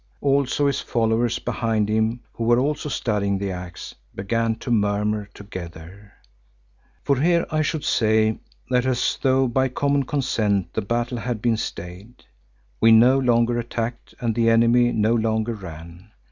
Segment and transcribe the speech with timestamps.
[0.19, 6.13] Also his followers behind him who were also studying the axe, began to murmur together.
[7.03, 8.39] For here I should say
[8.71, 12.23] that as though by common consent the battle had been stayed;
[12.79, 16.09] we no longer attacked and the enemy no longer ran.